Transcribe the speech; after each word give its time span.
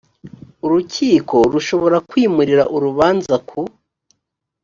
urukiko 0.65 1.37
rushobora 1.53 1.97
kwimurira 2.09 2.63
urubanza 2.75 3.35
ku 3.49 3.61